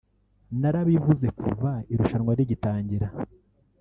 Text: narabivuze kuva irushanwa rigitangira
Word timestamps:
narabivuze 0.59 1.27
kuva 1.39 1.71
irushanwa 1.93 2.31
rigitangira 2.37 3.07